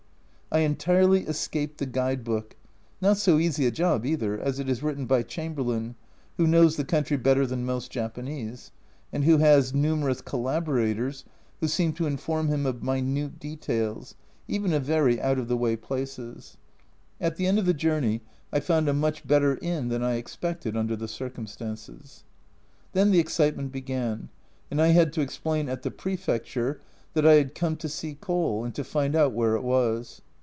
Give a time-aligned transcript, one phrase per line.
[0.53, 2.57] I entirely escaped the Guide book
[2.99, 5.95] not so easy a job either, as it is written by Chamberlain,
[6.35, 8.71] who knows the country better than most Japanese,
[9.13, 11.23] and who has numerous collaborators
[11.61, 14.15] who seem to inform him of minute details,
[14.49, 16.57] even of very out of the way places.
[17.21, 18.21] A Journal from Japan 41 At the end of the journey
[18.51, 22.25] I found a much better inn than I expected under the circumstances.
[22.91, 24.27] Then the excitement began
[24.69, 26.81] and I had to explain at the Prefecture
[27.13, 30.21] that I had come to see coal, and to find out where it was.